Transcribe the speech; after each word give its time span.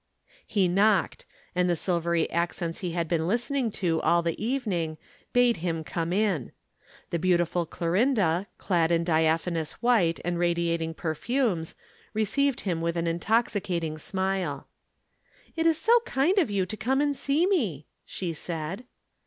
He 0.47 0.67
knocked, 0.67 1.27
and 1.53 1.69
the 1.69 1.75
silvery 1.75 2.27
accents 2.31 2.79
he 2.79 2.93
had 2.93 3.07
been 3.07 3.27
listening 3.27 3.69
to 3.73 4.01
all 4.01 4.23
the 4.23 4.43
evening 4.43 4.97
bade 5.31 5.57
him 5.57 5.83
come 5.83 6.11
in. 6.11 6.53
The 7.11 7.19
beautiful 7.19 7.67
Clorinda, 7.67 8.47
clad 8.57 8.91
in 8.91 9.03
diaphanous 9.03 9.73
white 9.73 10.19
and 10.25 10.39
radiating 10.39 10.95
perfumes, 10.95 11.75
received 12.15 12.61
him 12.61 12.81
with 12.81 12.97
an 12.97 13.05
intoxicating 13.05 13.99
smile. 13.99 14.67
"It 15.55 15.67
is 15.67 15.77
so 15.77 15.99
kind 15.99 16.39
of 16.39 16.49
you 16.49 16.65
to 16.65 16.75
come 16.75 16.99
and 16.99 17.15
see 17.15 17.45
me," 17.45 17.85
she 18.03 18.33
said. 18.33 18.85